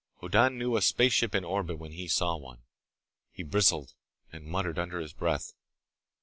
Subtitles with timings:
[0.19, 2.63] Hoddan knew a spaceship in orbit when he saw one.
[3.29, 3.93] He bristled,
[4.31, 5.53] and muttered under his breath.